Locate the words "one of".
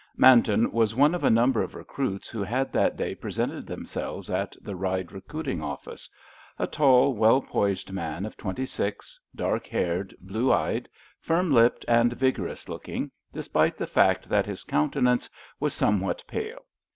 0.95-1.23